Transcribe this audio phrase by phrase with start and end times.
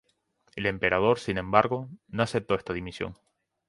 [0.55, 3.13] El emperador, sin embargo, no aceptó esta dimisión.